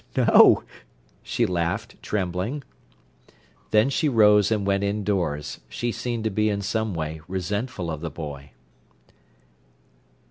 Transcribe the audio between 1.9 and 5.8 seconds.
trembling. Then she rose and went indoors.